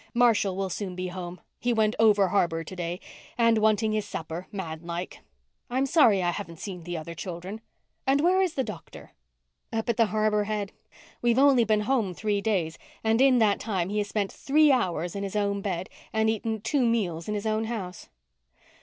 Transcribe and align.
Marshall 0.15 0.55
will 0.55 0.71
soon 0.71 0.95
be 0.95 1.09
home—he 1.09 1.71
went 1.71 1.95
over 1.99 2.29
harbour 2.29 2.63
to 2.63 2.75
day—and 2.75 3.59
wanting 3.59 3.91
his 3.91 4.03
super, 4.03 4.47
man 4.51 4.79
like. 4.81 5.19
I'm 5.69 5.85
sorry 5.85 6.23
I 6.23 6.31
haven't 6.31 6.57
seen 6.57 6.85
the 6.85 6.97
other 6.97 7.13
children. 7.13 7.61
And 8.07 8.19
where's 8.21 8.53
the 8.53 8.63
doctor?" 8.63 9.11
"Up 9.71 9.89
at 9.89 9.97
the 9.97 10.07
Harbour 10.07 10.45
Head. 10.45 10.71
We've 11.21 11.37
only 11.37 11.65
been 11.65 11.81
home 11.81 12.15
three 12.15 12.41
days 12.41 12.79
and 13.03 13.21
in 13.21 13.37
that 13.37 13.59
time 13.59 13.89
he 13.89 13.99
has 13.99 14.07
spent 14.07 14.31
three 14.31 14.71
hours 14.71 15.15
in 15.15 15.21
his 15.21 15.35
own 15.35 15.61
bed 15.61 15.87
and 16.11 16.31
eaten 16.31 16.61
two 16.61 16.83
meals 16.83 17.27
in 17.27 17.35
his 17.35 17.45
own 17.45 17.65
house." 17.65 18.09